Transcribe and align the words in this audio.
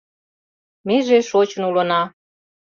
Меже 0.87 1.17
шочын 1.29 1.63
улына 1.69 2.01